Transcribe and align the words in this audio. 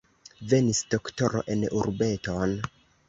Venis 0.53 0.79
doktoro 0.95 1.43
en 1.57 1.67
urbeton. 1.81 2.57